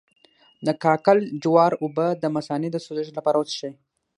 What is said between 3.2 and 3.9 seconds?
وڅښئ